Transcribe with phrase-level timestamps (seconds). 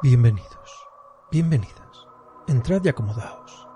[0.00, 0.86] Bienvenidos,
[1.32, 2.06] bienvenidas.
[2.46, 3.66] Entrad y acomodaos.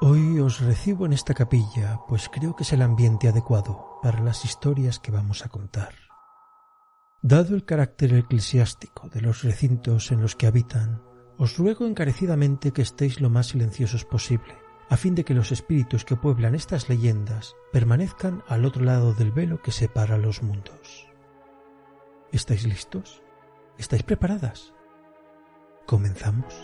[0.00, 4.46] Hoy os recibo en esta capilla, pues creo que es el ambiente adecuado para las
[4.46, 5.92] historias que vamos a contar.
[7.20, 11.02] Dado el carácter eclesiástico de los recintos en los que habitan,
[11.36, 14.56] os ruego encarecidamente que estéis lo más silenciosos posible,
[14.88, 19.32] a fin de que los espíritus que pueblan estas leyendas permanezcan al otro lado del
[19.32, 21.06] velo que separa los mundos.
[22.32, 23.22] ¿Estáis listos?
[23.76, 24.72] ¿Estáis preparadas?
[25.90, 26.54] ¿Comenzamos?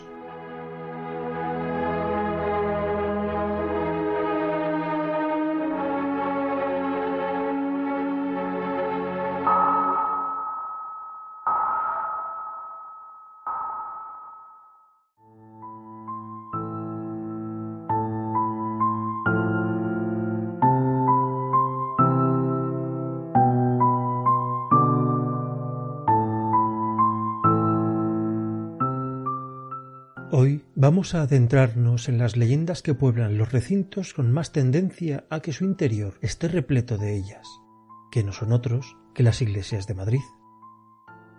[30.87, 35.51] Vamos a adentrarnos en las leyendas que pueblan los recintos con más tendencia a que
[35.51, 37.45] su interior esté repleto de ellas,
[38.09, 40.21] que no son otros que las iglesias de Madrid.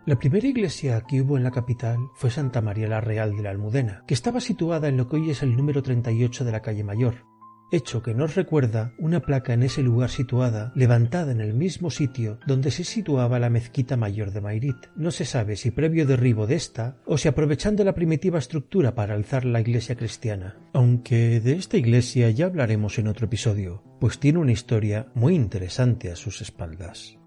[0.04, 3.48] La primera iglesia que hubo en la capital fue Santa María la Real de la
[3.48, 6.84] Almudena, que estaba situada en lo que hoy es el número 38 de la calle
[6.84, 7.24] Mayor,
[7.70, 12.38] hecho que nos recuerda una placa en ese lugar situada, levantada en el mismo sitio
[12.46, 14.76] donde se situaba la mezquita mayor de Mairit.
[14.96, 19.14] No se sabe si previo derribo de esta o si aprovechando la primitiva estructura para
[19.14, 20.56] alzar la iglesia cristiana.
[20.72, 26.10] Aunque de esta iglesia ya hablaremos en otro episodio, pues tiene una historia muy interesante
[26.10, 27.18] a sus espaldas.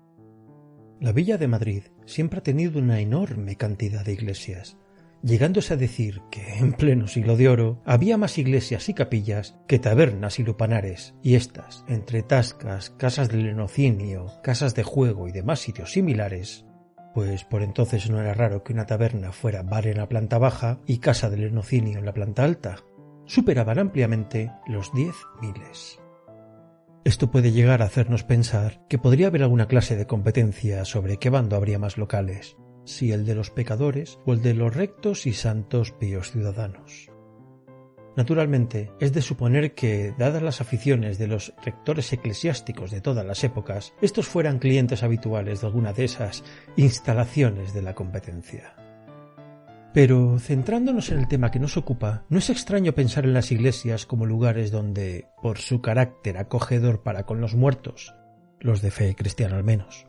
[0.99, 4.77] La Villa de Madrid siempre ha tenido una enorme cantidad de iglesias,
[5.23, 9.79] llegándose a decir que en pleno siglo de oro había más iglesias y capillas que
[9.79, 15.59] tabernas y lupanares, y éstas, entre tascas, casas de lenocinio, casas de juego y demás
[15.59, 16.65] sitios similares,
[17.13, 20.79] pues por entonces no era raro que una taberna fuera bar en la planta baja
[20.85, 22.77] y casa de lenocinio en la planta alta,
[23.25, 25.99] superaban ampliamente los diez miles.
[27.03, 31.31] Esto puede llegar a hacernos pensar que podría haber alguna clase de competencia sobre qué
[31.31, 35.33] bando habría más locales, si el de los pecadores o el de los rectos y
[35.33, 37.11] santos píos ciudadanos.
[38.15, 43.43] Naturalmente, es de suponer que, dadas las aficiones de los rectores eclesiásticos de todas las
[43.43, 46.43] épocas, estos fueran clientes habituales de alguna de esas
[46.75, 48.75] instalaciones de la competencia.
[49.93, 54.05] Pero, centrándonos en el tema que nos ocupa, no es extraño pensar en las iglesias
[54.05, 58.13] como lugares donde, por su carácter acogedor para con los muertos,
[58.59, 60.07] los de fe cristiana al menos,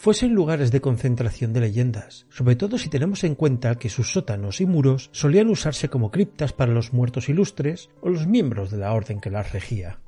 [0.00, 4.62] fuesen lugares de concentración de leyendas, sobre todo si tenemos en cuenta que sus sótanos
[4.62, 8.94] y muros solían usarse como criptas para los muertos ilustres o los miembros de la
[8.94, 10.00] orden que las regía.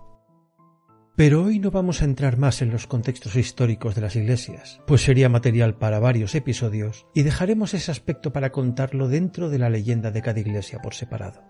[1.14, 5.03] Pero hoy no vamos a entrar más en los contextos históricos de las iglesias, pues
[5.03, 10.10] sería material para varios episodios y dejaremos ese aspecto para contarlo dentro de la leyenda
[10.10, 11.42] de cada iglesia por separado.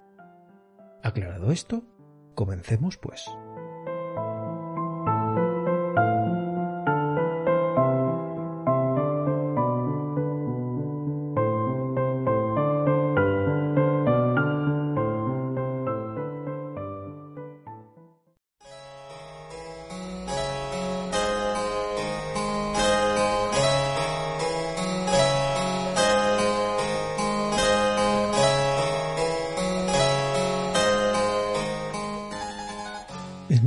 [1.05, 1.85] Aclarado esto,
[2.35, 3.25] comencemos pues.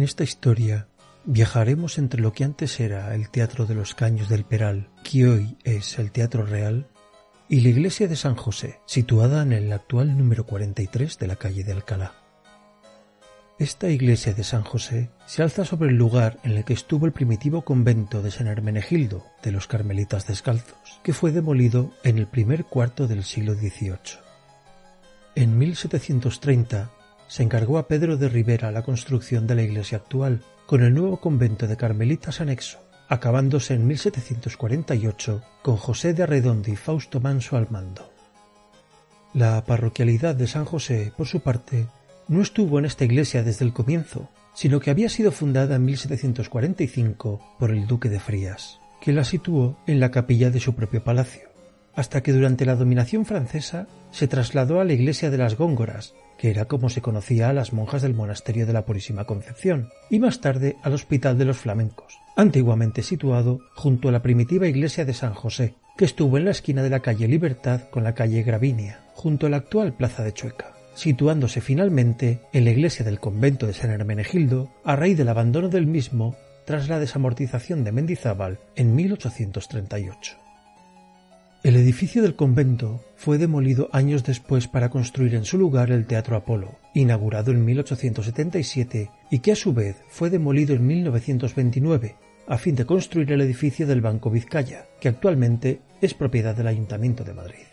[0.05, 0.87] Esta historia
[1.25, 5.57] viajaremos entre lo que antes era el Teatro de los Caños del Peral, que hoy
[5.63, 6.87] es el Teatro Real,
[7.49, 11.63] y la iglesia de San José, situada en el actual número 43 de la calle
[11.63, 12.13] de Alcalá.
[13.57, 17.13] Esta iglesia de San José se alza sobre el lugar en el que estuvo el
[17.13, 22.65] primitivo convento de San Hermenegildo de los Carmelitas Descalzos, que fue demolido en el primer
[22.65, 24.19] cuarto del siglo XVIII.
[25.35, 26.91] En 1730
[27.27, 31.17] se encargó a Pedro de Rivera la construcción de la iglesia actual, con el nuevo
[31.19, 37.69] convento de Carmelitas anexo, acabándose en 1748 con José de Arredondo y Fausto Manso al
[37.69, 38.11] mando.
[39.33, 41.87] La parroquialidad de San José, por su parte,
[42.27, 47.55] no estuvo en esta iglesia desde el comienzo, sino que había sido fundada en 1745
[47.59, 51.49] por el duque de Frías, que la situó en la capilla de su propio palacio,
[51.95, 56.49] hasta que durante la dominación francesa se trasladó a la iglesia de las Góngoras, que
[56.49, 60.41] era como se conocía a las monjas del monasterio de la Purísima Concepción, y más
[60.41, 65.33] tarde al Hospital de los Flamencos, antiguamente situado junto a la primitiva iglesia de San
[65.33, 69.47] José, que estuvo en la esquina de la calle Libertad con la calle Gravinia, junto
[69.47, 73.91] a la actual plaza de Chueca, situándose finalmente en la iglesia del convento de San
[73.91, 80.44] Hermenegildo a raíz del abandono del mismo tras la desamortización de Mendizábal en 1838.
[81.65, 86.35] El edificio del convento fue demolido años después para construir en su lugar el Teatro
[86.35, 92.17] Apolo, inaugurado en 1877 y que a su vez fue demolido en 1929
[92.47, 97.23] a fin de construir el edificio del Banco Vizcaya, que actualmente es propiedad del Ayuntamiento
[97.23, 97.65] de Madrid.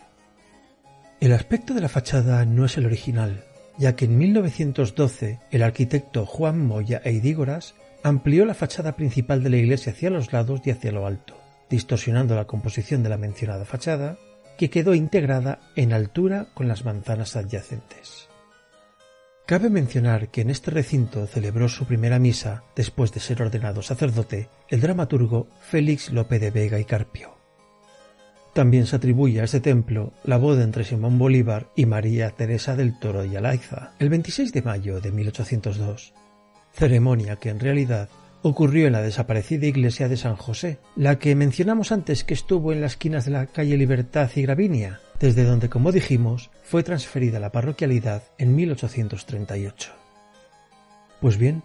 [1.20, 3.44] El aspecto de la fachada no es el original,
[3.76, 9.58] ya que en 1912 el arquitecto Juan Moya Eidígoras amplió la fachada principal de la
[9.58, 11.41] iglesia hacia los lados y hacia lo alto
[11.72, 14.18] distorsionando la composición de la mencionada fachada,
[14.58, 18.28] que quedó integrada en altura con las manzanas adyacentes.
[19.46, 24.50] Cabe mencionar que en este recinto celebró su primera misa, después de ser ordenado sacerdote,
[24.68, 27.38] el dramaturgo Félix Lope de Vega y Carpio.
[28.52, 32.98] También se atribuye a este templo la boda entre Simón Bolívar y María Teresa del
[32.98, 36.12] Toro y Alaiza, el 26 de mayo de 1802,
[36.74, 38.10] ceremonia que en realidad
[38.42, 42.80] ocurrió en la desaparecida iglesia de San José, la que mencionamos antes que estuvo en
[42.80, 47.52] las esquinas de la calle Libertad y Gravinia, desde donde, como dijimos, fue transferida la
[47.52, 49.92] parroquialidad en 1838.
[51.20, 51.62] Pues bien,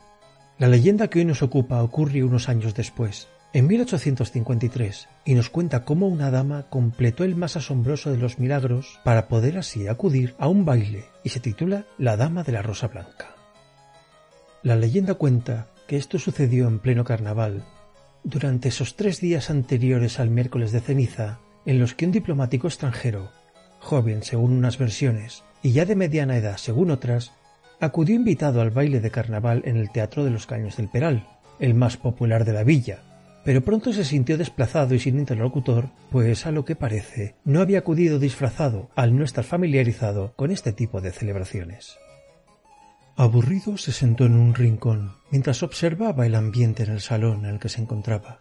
[0.59, 5.83] la leyenda que hoy nos ocupa ocurrió unos años después, en 1853, y nos cuenta
[5.83, 10.47] cómo una dama completó el más asombroso de los milagros para poder así acudir a
[10.47, 13.35] un baile, y se titula La Dama de la Rosa Blanca.
[14.61, 17.65] La leyenda cuenta que esto sucedió en pleno carnaval,
[18.23, 23.31] durante esos tres días anteriores al miércoles de ceniza, en los que un diplomático extranjero,
[23.79, 27.31] joven según unas versiones y ya de mediana edad según otras,
[27.79, 31.27] acudió invitado al baile de carnaval en el Teatro de los Caños del Peral,
[31.59, 32.99] el más popular de la villa,
[33.43, 37.79] pero pronto se sintió desplazado y sin interlocutor, pues a lo que parece no había
[37.79, 41.97] acudido disfrazado al no estar familiarizado con este tipo de celebraciones.
[43.19, 47.59] Aburrido se sentó en un rincón mientras observaba el ambiente en el salón en el
[47.59, 48.37] que se encontraba.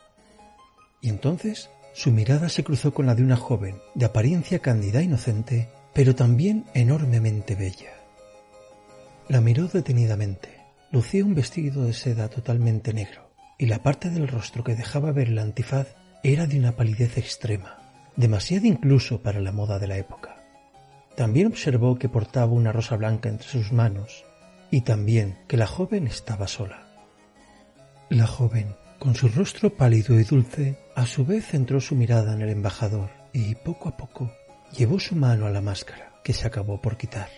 [1.00, 5.04] Y entonces su mirada se cruzó con la de una joven de apariencia cándida e
[5.04, 7.94] inocente, pero también enormemente bella.
[9.28, 10.60] La miró detenidamente.
[10.92, 15.28] Lucía un vestido de seda totalmente negro, y la parte del rostro que dejaba ver
[15.28, 17.78] el antifaz era de una palidez extrema,
[18.14, 20.36] demasiado incluso para la moda de la época.
[21.16, 24.25] También observó que portaba una rosa blanca entre sus manos
[24.70, 26.86] y también que la joven estaba sola.
[28.08, 32.42] La joven, con su rostro pálido y dulce, a su vez centró su mirada en
[32.42, 34.30] el embajador y poco a poco
[34.76, 37.28] llevó su mano a la máscara, que se acabó por quitar.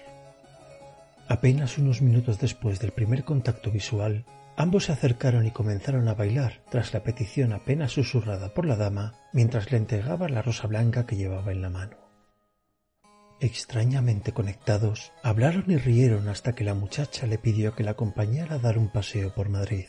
[1.28, 4.24] Apenas unos minutos después del primer contacto visual,
[4.56, 9.14] ambos se acercaron y comenzaron a bailar tras la petición apenas susurrada por la dama
[9.32, 12.07] mientras le entregaba la rosa blanca que llevaba en la mano.
[13.40, 18.58] Extrañamente conectados, hablaron y rieron hasta que la muchacha le pidió que la acompañara a
[18.58, 19.86] dar un paseo por Madrid.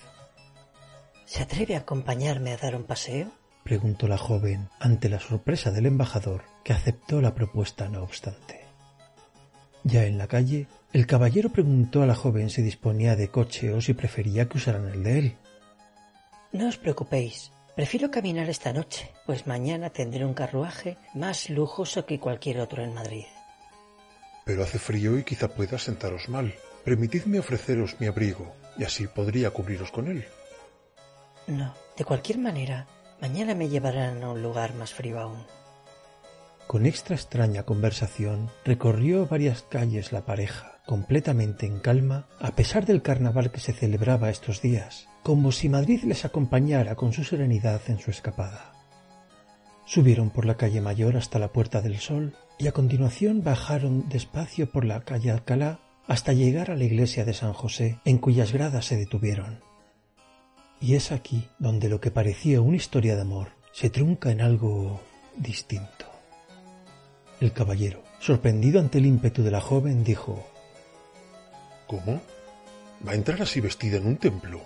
[1.25, 3.31] ¿Se atreve a acompañarme a dar un paseo?
[3.63, 8.65] preguntó la joven ante la sorpresa del embajador, que aceptó la propuesta no obstante.
[9.83, 13.81] Ya en la calle, el caballero preguntó a la joven si disponía de coche o
[13.81, 15.37] si prefería que usaran el de él.
[16.51, 22.19] No os preocupéis, prefiero caminar esta noche, pues mañana tendré un carruaje más lujoso que
[22.19, 23.25] cualquier otro en Madrid
[24.49, 26.55] pero hace frío y quizá pueda sentaros mal.
[26.83, 30.25] Permitidme ofreceros mi abrigo, y así podría cubriros con él.
[31.45, 32.87] No, de cualquier manera,
[33.21, 35.45] mañana me llevarán a un lugar más frío aún.
[36.65, 43.03] Con extra extraña conversación, recorrió varias calles la pareja, completamente en calma, a pesar del
[43.03, 47.99] carnaval que se celebraba estos días, como si Madrid les acompañara con su serenidad en
[47.99, 48.78] su escapada.
[49.89, 54.69] Subieron por la calle Mayor hasta la Puerta del Sol y a continuación bajaron despacio
[54.71, 58.85] por la calle Alcalá hasta llegar a la iglesia de San José, en cuyas gradas
[58.85, 59.63] se detuvieron.
[60.79, 65.01] Y es aquí donde lo que parecía una historia de amor se trunca en algo
[65.35, 66.05] distinto.
[67.41, 70.45] El caballero, sorprendido ante el ímpetu de la joven, dijo
[71.87, 72.21] ¿Cómo?
[73.07, 74.61] ¿Va a entrar así vestida en un templo?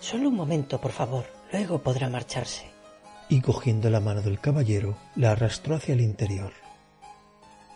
[0.00, 1.24] Solo un momento, por favor.
[1.52, 2.77] Luego podrá marcharse.
[3.28, 6.52] Y cogiendo la mano del caballero, la arrastró hacia el interior.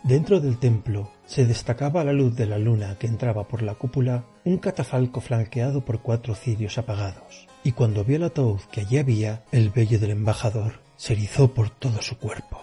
[0.03, 3.75] Dentro del templo se destacaba a la luz de la luna que entraba por la
[3.75, 8.97] cúpula un catafalco flanqueado por cuatro cirios apagados, y cuando vio el ataúd que allí
[8.97, 12.59] había, el vello del embajador se erizó por todo su cuerpo.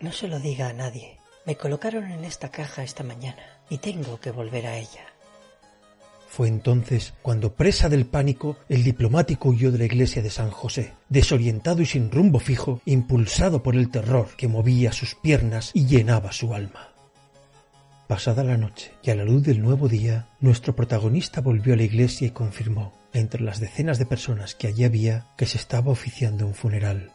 [0.00, 1.18] No se lo diga a nadie.
[1.46, 5.11] Me colocaron en esta caja esta mañana y tengo que volver a ella.
[6.32, 10.94] Fue entonces cuando, presa del pánico, el diplomático huyó de la iglesia de San José,
[11.10, 16.32] desorientado y sin rumbo fijo, impulsado por el terror que movía sus piernas y llenaba
[16.32, 16.88] su alma.
[18.06, 21.82] Pasada la noche y a la luz del nuevo día, nuestro protagonista volvió a la
[21.82, 26.46] iglesia y confirmó, entre las decenas de personas que allí había, que se estaba oficiando
[26.46, 27.12] un funeral.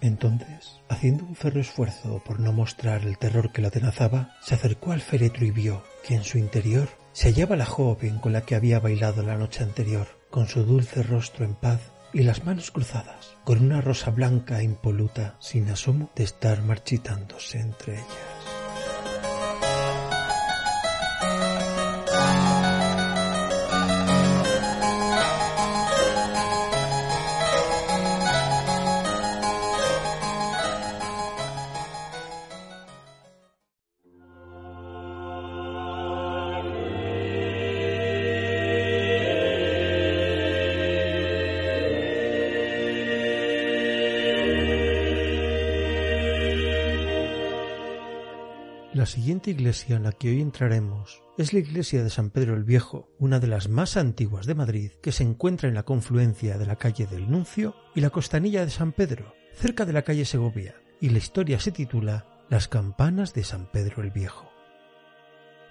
[0.00, 4.92] Entonces, haciendo un ferro esfuerzo por no mostrar el terror que la atenazaba, se acercó
[4.92, 8.54] al féretro y vio que en su interior se hallaba la joven con la que
[8.54, 11.80] había bailado la noche anterior, con su dulce rostro en paz
[12.12, 17.94] y las manos cruzadas, con una rosa blanca impoluta, sin asomo de estar marchitándose entre
[17.94, 18.57] ellas.
[48.98, 52.64] La siguiente iglesia en la que hoy entraremos es la iglesia de San Pedro el
[52.64, 56.66] Viejo, una de las más antiguas de Madrid, que se encuentra en la confluencia de
[56.66, 60.74] la calle del Nuncio y la costanilla de San Pedro, cerca de la calle Segovia,
[61.00, 64.50] y la historia se titula Las campanas de San Pedro el Viejo.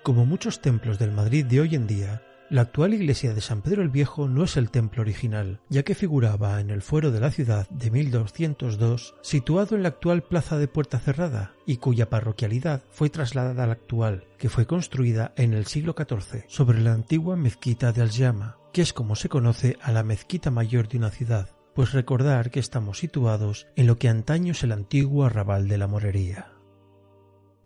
[0.03, 3.81] Como muchos templos del Madrid de hoy en día, la actual iglesia de San Pedro
[3.81, 7.31] el Viejo no es el templo original, ya que figuraba en el fuero de la
[7.31, 13.09] ciudad de 1202, situado en la actual plaza de Puerta Cerrada, y cuya parroquialidad fue
[13.09, 17.91] trasladada a la actual, que fue construida en el siglo XIV sobre la antigua mezquita
[17.91, 21.91] de Aljama, que es como se conoce a la mezquita mayor de una ciudad, pues
[21.91, 26.53] recordar que estamos situados en lo que antaño es el antiguo arrabal de la Morería.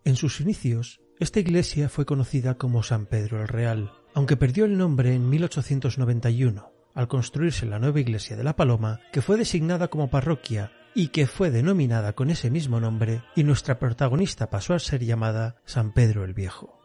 [0.03, 4.77] En sus inicios, esta iglesia fue conocida como San Pedro el Real, aunque perdió el
[4.77, 10.09] nombre en 1891, al construirse la nueva iglesia de la Paloma, que fue designada como
[10.09, 15.03] parroquia y que fue denominada con ese mismo nombre, y nuestra protagonista pasó a ser
[15.03, 16.81] llamada San Pedro el Viejo.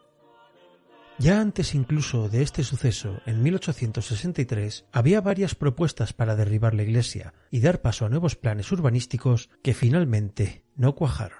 [1.19, 7.33] Ya antes incluso de este suceso, en 1863, había varias propuestas para derribar la iglesia
[7.49, 11.39] y dar paso a nuevos planes urbanísticos que finalmente no cuajaron.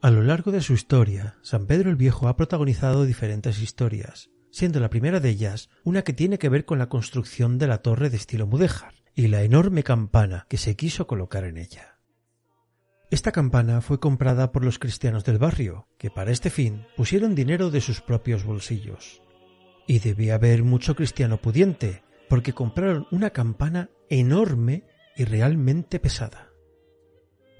[0.00, 4.80] A lo largo de su historia, San Pedro el Viejo ha protagonizado diferentes historias, siendo
[4.80, 8.08] la primera de ellas una que tiene que ver con la construcción de la torre
[8.08, 11.98] de estilo mudéjar y la enorme campana que se quiso colocar en ella.
[13.10, 17.70] Esta campana fue comprada por los cristianos del barrio, que para este fin pusieron dinero
[17.70, 19.20] de sus propios bolsillos.
[19.86, 24.84] Y debía haber mucho cristiano pudiente, porque compraron una campana enorme
[25.16, 26.45] y realmente pesada.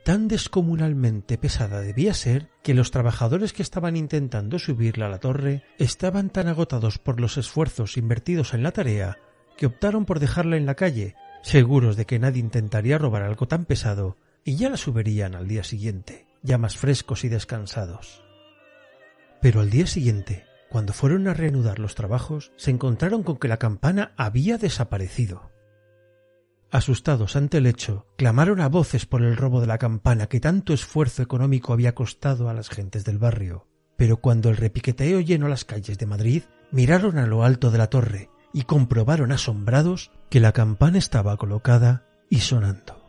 [0.06, 5.64] Tan descomunalmente pesada debía ser que los trabajadores que estaban intentando subirla a la torre
[5.78, 9.18] estaban tan agotados por los esfuerzos invertidos en la tarea
[9.56, 13.64] que optaron por dejarla en la calle, seguros de que nadie intentaría robar algo tan
[13.64, 18.22] pesado, y ya la subirían al día siguiente, ya más frescos y descansados.
[19.40, 23.56] Pero al día siguiente, cuando fueron a reanudar los trabajos, se encontraron con que la
[23.56, 25.50] campana había desaparecido.
[26.70, 30.72] Asustados ante el hecho, clamaron a voces por el robo de la campana que tanto
[30.72, 33.66] esfuerzo económico había costado a las gentes del barrio.
[33.96, 36.42] Pero cuando el repiqueteo llenó las calles de Madrid,
[36.72, 42.04] miraron a lo alto de la torre y comprobaron asombrados que la campana estaba colocada
[42.28, 43.02] y sonando.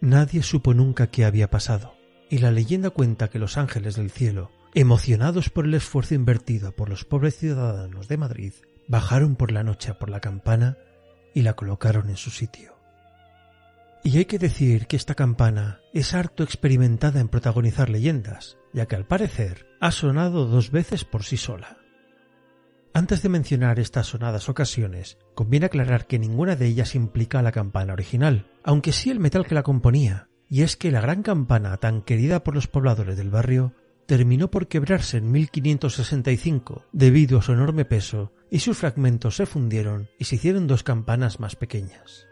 [0.00, 1.94] Nadie supo nunca qué había pasado,
[2.30, 6.88] y la leyenda cuenta que los ángeles del cielo, emocionados por el esfuerzo invertido por
[6.88, 8.52] los pobres ciudadanos de Madrid,
[8.86, 10.78] bajaron por la noche por la campana
[11.34, 12.76] y la colocaron en su sitio.
[14.04, 18.96] Y hay que decir que esta campana es harto experimentada en protagonizar leyendas, ya que
[18.96, 21.78] al parecer ha sonado dos veces por sí sola.
[22.94, 27.92] Antes de mencionar estas sonadas ocasiones, conviene aclarar que ninguna de ellas implica la campana
[27.92, 32.02] original, aunque sí el metal que la componía, y es que la gran campana tan
[32.02, 33.74] querida por los pobladores del barrio
[34.06, 40.08] terminó por quebrarse en 1565 debido a su enorme peso y sus fragmentos se fundieron
[40.18, 42.26] y se hicieron dos campanas más pequeñas.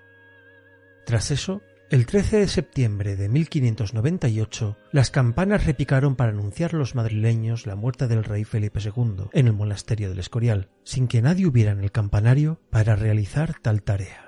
[1.04, 6.96] Tras eso, el 13 de septiembre de 1598, las campanas repicaron para anunciar a los
[6.96, 11.46] madrileños la muerte del rey Felipe II en el monasterio del Escorial, sin que nadie
[11.46, 14.25] hubiera en el campanario para realizar tal tarea.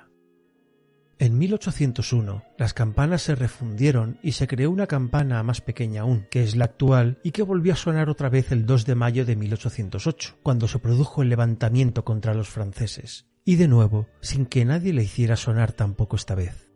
[1.21, 6.45] En 1801, las campanas se refundieron y se creó una campana más pequeña aún, que
[6.45, 9.35] es la actual y que volvió a sonar otra vez el 2 de mayo de
[9.35, 14.93] 1808, cuando se produjo el levantamiento contra los franceses, y de nuevo, sin que nadie
[14.93, 16.69] le hiciera sonar tampoco esta vez.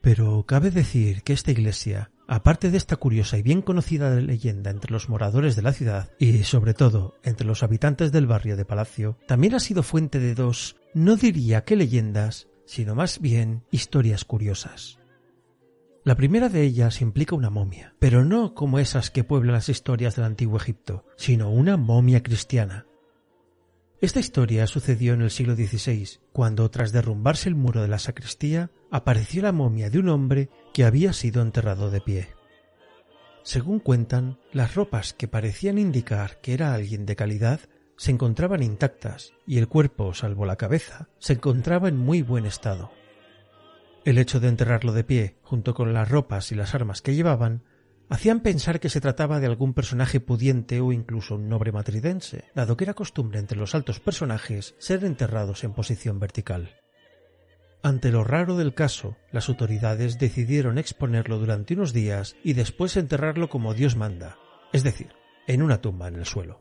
[0.00, 4.90] Pero cabe decir que esta iglesia, aparte de esta curiosa y bien conocida leyenda entre
[4.90, 9.18] los moradores de la ciudad y sobre todo entre los habitantes del barrio de Palacio,
[9.28, 14.98] también ha sido fuente de dos, no diría que leyendas, sino más bien historias curiosas.
[16.04, 20.16] La primera de ellas implica una momia, pero no como esas que pueblan las historias
[20.16, 22.86] del antiguo Egipto, sino una momia cristiana.
[24.00, 28.70] Esta historia sucedió en el siglo XVI, cuando tras derrumbarse el muro de la sacristía,
[28.90, 32.28] apareció la momia de un hombre que había sido enterrado de pie.
[33.42, 37.60] Según cuentan, las ropas que parecían indicar que era alguien de calidad
[37.96, 42.92] se encontraban intactas y el cuerpo, salvo la cabeza, se encontraba en muy buen estado.
[44.04, 47.62] El hecho de enterrarlo de pie, junto con las ropas y las armas que llevaban,
[48.08, 52.76] hacían pensar que se trataba de algún personaje pudiente o incluso un noble matridense, dado
[52.76, 56.76] que era costumbre entre los altos personajes ser enterrados en posición vertical.
[57.82, 63.48] Ante lo raro del caso, las autoridades decidieron exponerlo durante unos días y después enterrarlo
[63.48, 64.36] como Dios manda,
[64.72, 65.14] es decir,
[65.46, 66.60] en una tumba en el suelo.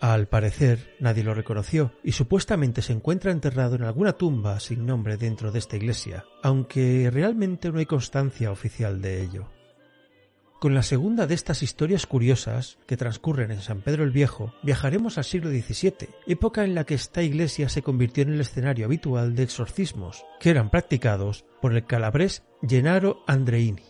[0.00, 5.18] Al parecer nadie lo reconoció y supuestamente se encuentra enterrado en alguna tumba sin nombre
[5.18, 9.50] dentro de esta iglesia, aunque realmente no hay constancia oficial de ello.
[10.58, 15.18] Con la segunda de estas historias curiosas que transcurren en San Pedro el Viejo, viajaremos
[15.18, 19.34] al siglo XVII, época en la que esta iglesia se convirtió en el escenario habitual
[19.34, 23.89] de exorcismos, que eran practicados por el calabrés Gennaro Andreini.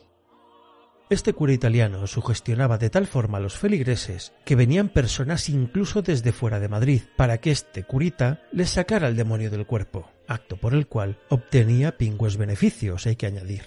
[1.11, 6.31] Este cura italiano sugestionaba de tal forma a los feligreses que venían personas incluso desde
[6.31, 10.73] fuera de Madrid para que este curita les sacara el demonio del cuerpo, acto por
[10.73, 13.65] el cual obtenía pingües beneficios, hay que añadir.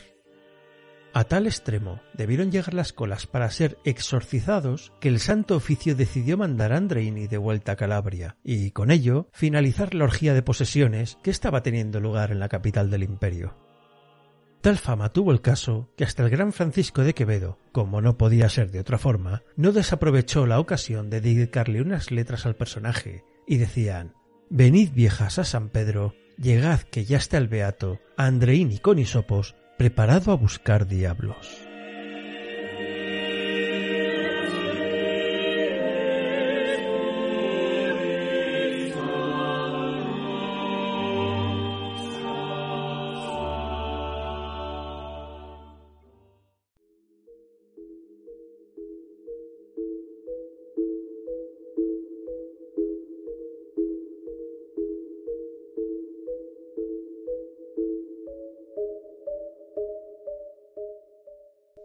[1.11, 6.37] A tal extremo debieron llegar las colas para ser exorcizados que el Santo Oficio decidió
[6.37, 11.17] mandar a Andreini de vuelta a Calabria y, con ello, finalizar la orgía de posesiones
[11.21, 13.62] que estaba teniendo lugar en la capital del imperio.
[14.63, 18.47] Tal fama tuvo el caso que hasta el gran Francisco de Quevedo, como no podía
[18.47, 23.57] ser de otra forma, no desaprovechó la ocasión de dedicarle unas letras al personaje, y
[23.57, 24.13] decían
[24.49, 30.31] Venid viejas a San Pedro, llegad que ya está el beato, Andreini con hisopos, preparado
[30.31, 31.62] a buscar diablos.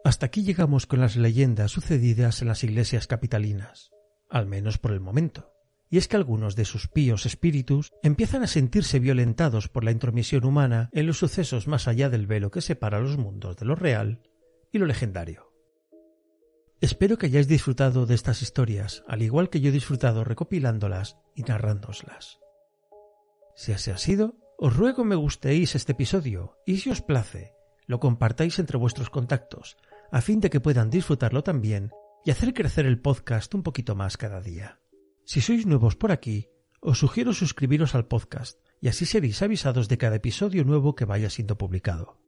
[0.09, 3.91] Hasta aquí llegamos con las leyendas sucedidas en las iglesias capitalinas,
[4.31, 5.53] al menos por el momento.
[5.91, 10.47] Y es que algunos de sus píos espíritus empiezan a sentirse violentados por la intromisión
[10.47, 14.23] humana en los sucesos más allá del velo que separa los mundos de lo real
[14.73, 15.53] y lo legendario.
[16.81, 21.43] Espero que hayáis disfrutado de estas historias, al igual que yo he disfrutado recopilándolas y
[21.43, 22.39] narrándoslas.
[23.57, 27.53] Si así ha sido, os ruego me gustéis este episodio y si os place,
[27.85, 29.77] lo compartáis entre vuestros contactos,
[30.11, 31.91] a fin de que puedan disfrutarlo también
[32.25, 34.81] y hacer crecer el podcast un poquito más cada día.
[35.25, 36.49] Si sois nuevos por aquí,
[36.81, 41.31] os sugiero suscribiros al podcast y así seréis avisados de cada episodio nuevo que vaya
[41.31, 42.21] siendo publicado.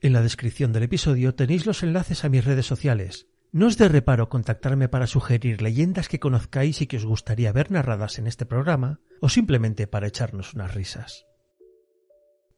[0.00, 3.28] En la descripción del episodio tenéis los enlaces a mis redes sociales.
[3.52, 7.70] No os de reparo contactarme para sugerir leyendas que conozcáis y que os gustaría ver
[7.70, 11.24] narradas en este programa o simplemente para echarnos unas risas.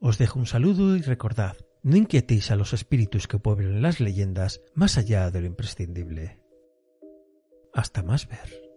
[0.01, 1.57] Os dejo un saludo y recordad,
[1.89, 6.39] no inquietéis a los espíritus que pueblan las leyendas más allá de lo imprescindible.
[7.73, 8.68] Hasta más ver.